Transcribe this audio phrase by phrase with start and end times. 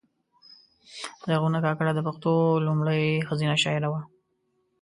[1.27, 2.31] زرغونه کاکړه د پښتو
[2.67, 4.01] لومړۍ ښځینه شاعره وه.